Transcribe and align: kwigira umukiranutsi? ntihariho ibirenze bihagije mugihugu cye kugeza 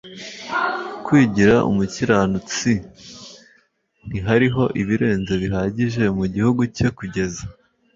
kwigira 1.05 1.55
umukiranutsi? 1.69 2.71
ntihariho 4.07 4.63
ibirenze 4.81 5.33
bihagije 5.41 6.03
mugihugu 6.17 6.61
cye 6.75 6.87
kugeza 6.97 7.43